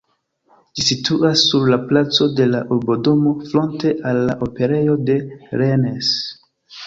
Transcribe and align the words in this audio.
Ĝi 0.77 0.83
situas 0.85 1.41
sur 1.49 1.67
la 1.73 1.77
placo 1.91 2.27
de 2.39 2.47
la 2.53 2.61
urbodomo 2.77 3.35
fronte 3.51 3.93
al 4.13 4.21
la 4.31 4.37
operejo 4.49 4.97
de 5.11 5.19
Rennes. 5.63 6.13